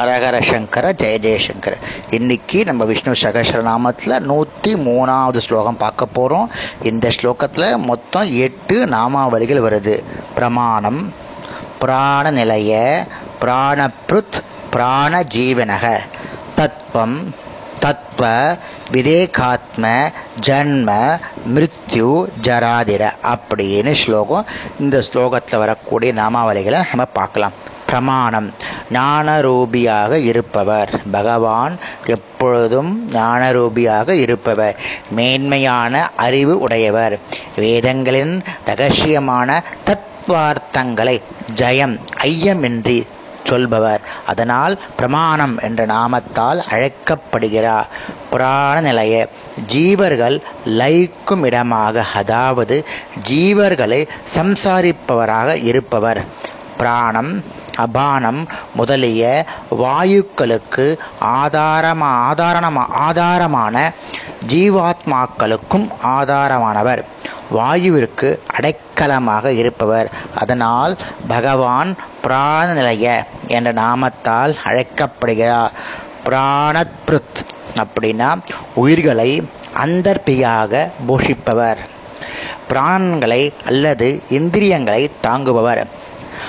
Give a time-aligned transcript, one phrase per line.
[0.00, 1.74] ஹரஹர சங்கர ஜெய ஜெயசங்கர
[2.16, 6.48] இன்னைக்கு நம்ம விஷ்ணு சகசரநாமத்தில் நூற்றி மூணாவது ஸ்லோகம் பார்க்க போகிறோம்
[6.90, 9.94] இந்த ஸ்லோகத்தில் மொத்தம் எட்டு நாமாவளிகள் வருது.
[10.34, 10.98] பிரமாணம்
[11.82, 12.80] பிராண நிலைய
[13.42, 14.38] பிராணப்ருத்
[14.70, 15.92] பிராண ஜீவனக
[16.58, 17.16] தத்வம்
[17.84, 18.32] தத்வ
[18.96, 19.92] விதேகாத்ம
[20.48, 20.90] ஜன்ம
[21.54, 22.08] மிருத்யு
[22.48, 24.50] ஜராதிர அப்படின்னு ஸ்லோகம்.
[24.80, 27.56] இந்த ஸ்லோகத்தில் வரக்கூடிய நாமாவளிகளை நம்ம பார்க்கலாம்.
[27.88, 28.46] பிரமாணம்
[28.92, 31.00] ஞானரூபியாக இருப்பவர்.
[31.10, 34.80] பகவான் எப்பொழுதும் ஞானரூபியாக இருப்பவர்.
[35.10, 37.18] மேன்மையான அறிவு உடையவர்.
[37.56, 41.22] வேதங்களின் ரகசியமான தத்வார்த்தங்களை
[41.54, 43.06] ஜெயம் ஐயமின்றி
[43.44, 44.00] சொல்பவர்.
[44.26, 47.88] அதனால் பிரமாணம் என்ற நாமத்தால் அழைக்கப்படுகிறார்.
[48.30, 49.28] புராண நிலைய
[49.72, 52.84] ஜீவர்கள் லயிக்கும் இடமாக அதாவது
[53.28, 56.24] ஜீவர்களை சம்சாரிப்பவராக இருப்பவர்.
[56.78, 57.44] பிராணம்
[57.76, 63.92] அபானம் முதலிய வாயுக்களுக்கு ஆதாரமா ஆதாரணமா ஆதாரமான
[64.46, 67.04] ஜீவாத்மாக்களுக்கும் ஆதாரமானவர்.
[67.54, 70.10] வாயுவிற்கு அடைக்கலமாக இருப்பவர்.
[70.34, 75.72] அதனால் பகவான் பிராண நிலைய என்ற நாமத்தால் அழைக்கப்படுகிறார்.
[76.26, 77.42] பிராணத்ருத்
[77.76, 78.38] அப்படின்னா
[78.74, 79.48] உயிர்களை
[79.84, 81.76] அந்தர்பியாக போஷிப்பவர்.
[82.68, 85.86] பிராணங்களை அல்லது இந்திரியங்களை தாங்குபவர்.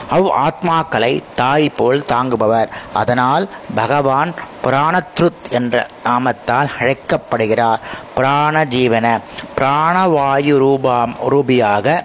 [0.09, 2.67] அவ் ஆத்மாக்களை தாய் போல் தாங்குபவர்.
[2.93, 7.79] அதனால் பகவான் புராணத்ருத் என்ற நாமத்தால் அழைக்கப்படுகிறார்.
[8.15, 9.21] பிராண ஜீவன
[9.57, 12.03] பிராணவாயு ரூபா ரூபியாக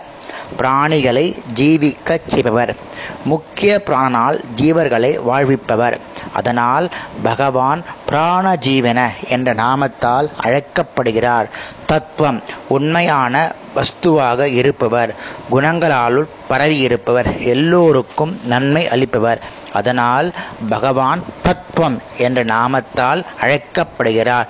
[0.58, 2.76] பிராணிகளை ஜீவிக்கச் செய்பவர்.
[3.24, 5.96] முக்கிய பிராணால் ஜீவர்களை வாழ்விப்பவர்.
[6.32, 6.88] அதனால்
[7.22, 11.48] பகவான் பிராணஜீவன என்ற நாமத்தால் அழைக்கப்படுகிறார்.
[11.86, 15.14] தத்துவம் உண்மையான வஸ்துவாக இருப்பவர்
[15.52, 19.40] குணங்களாலுள் பரவியிருப்பவர் எல்லோருக்கும் நன்மை அளிப்பவர்.
[19.72, 20.32] அதனால்
[20.68, 24.48] பகவான் தத்துவம் என்ற நாமத்தால் அழைக்கப்படுகிறார்.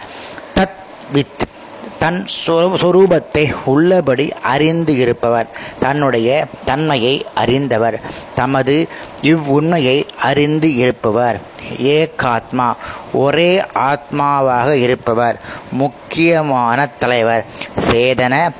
[0.54, 0.78] தத்
[1.12, 1.48] வித்
[1.98, 5.46] தன் சொரூபத்தை உள்ளபடி அறிந்து இருப்பவர்.
[5.80, 8.00] தன்னுடைய தன்மையை அறிந்தவர்.
[8.34, 8.88] தமது
[9.22, 11.40] இவ்வுண்மையை அறிந்து இருப்பவர்.
[11.78, 12.68] ஏகாத்மா
[13.12, 15.40] ஒரே ஆத்மாவாக இருப்பவர்
[15.72, 17.44] முக்கியமான தலைவர்.
[17.88, 18.52] சேதன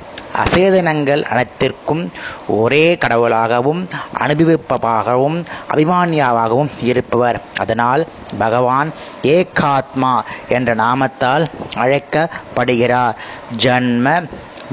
[0.43, 2.11] அசேதனங்கள் அனைத்திற்கும்
[2.47, 3.81] ஒரே கடவுளாகவும்
[4.19, 5.37] அனுபவிப்பதாகவும்
[5.73, 7.41] அபிமானியாவாகவும் இருப்பவர்.
[7.57, 8.07] அதனால்
[8.37, 8.91] பகவான்
[9.23, 10.13] ஏகாத்மா
[10.47, 11.45] என்ற நாமத்தால்
[11.75, 13.17] அழைக்கப்படுகிறார்.
[13.57, 14.23] ஜன்ம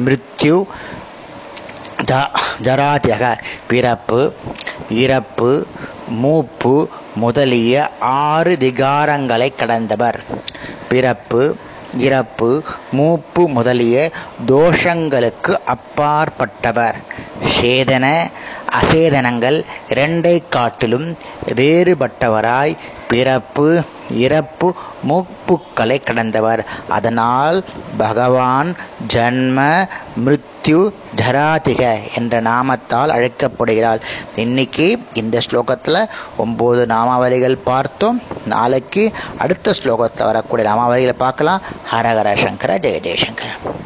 [0.05, 0.57] மிருத்யு
[2.63, 3.25] ஜராதியக
[3.67, 4.21] பிறப்பு
[4.91, 5.67] இறப்பு
[6.09, 10.25] மூப்பு முதலிய ஆறு விகாரங்களை கடந்தவர்.
[10.89, 11.57] பிறப்பு
[11.97, 14.11] இறப்பு மூப்பு முதலிய
[14.49, 16.95] தோஷங்களுக்கு அப்பாற்பட்டவர்.
[17.61, 18.31] சேதன
[18.81, 21.17] அசேதனங்கள் இரண்டை காட்டிலும்
[21.55, 22.77] வேறுபட்டவராய்
[23.09, 24.75] பிறப்பு இறப்பு
[25.09, 26.67] மூப்புக்களை கடந்தவர்.
[26.89, 27.65] அதனால்
[27.97, 28.77] பகவான்
[29.09, 29.89] ஜன்ம
[30.25, 34.01] மிருத்யு ஜராதிக என்ற நாமத்தால் அழைக்கப்படுகிறாள்.
[34.37, 36.09] இன்னைக்கு இந்த ஸ்லோகத்தில்
[36.39, 38.23] ஒம்பது நாமாவளிகள் பார்த்தோம்.
[38.47, 41.63] நாளைக்கு அடுத்த ஸ்லோகத்தில் வரக்கூடிய நாமாவளிகளை பார்க்கலாம்.
[41.93, 43.77] ஹரஹர சங்கர ஜெய ஜெயசங்கர.